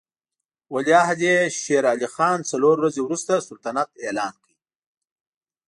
ولیعهد 0.73 1.19
یې 1.27 1.35
شېر 1.61 1.83
علي 1.91 2.07
خان 2.15 2.39
څلور 2.51 2.75
ورځې 2.79 3.01
وروسته 3.03 3.45
سلطنت 3.47 3.89
اعلان 4.05 4.33
کړ. 4.43 4.49